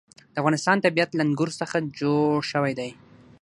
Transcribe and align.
د 0.33 0.35
افغانستان 0.41 0.77
طبیعت 0.85 1.09
له 1.13 1.23
انګور 1.27 1.49
څخه 1.61 1.77
جوړ 1.99 2.35
شوی 2.51 2.73
دی. 2.79 2.91